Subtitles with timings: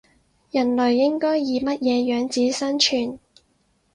[0.49, 3.19] 人類應該以乜嘢樣子生存